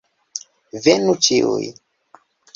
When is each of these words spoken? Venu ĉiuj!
Venu 0.87 1.15
ĉiuj! 1.27 1.69